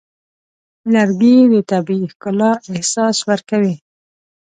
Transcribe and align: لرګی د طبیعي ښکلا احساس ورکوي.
لرګی 0.93 1.35
د 1.53 1.55
طبیعي 1.71 2.07
ښکلا 2.13 2.51
احساس 2.73 3.17
ورکوي. 3.29 3.75